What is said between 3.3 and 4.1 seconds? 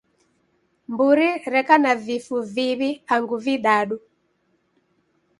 vidadu?